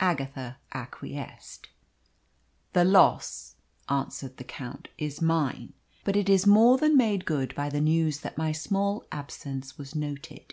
Agatha 0.00 0.58
acquiesced. 0.74 1.70
"The 2.74 2.84
loss," 2.84 3.54
answered 3.88 4.36
the 4.36 4.44
Count, 4.44 4.88
"is 4.98 5.22
mine. 5.22 5.72
But 6.04 6.14
it 6.14 6.28
is 6.28 6.46
more 6.46 6.76
than 6.76 6.94
made 6.94 7.24
good 7.24 7.54
by 7.54 7.70
the 7.70 7.80
news 7.80 8.20
that 8.20 8.36
my 8.36 8.52
small 8.52 9.06
absence 9.10 9.78
was 9.78 9.94
noted. 9.94 10.52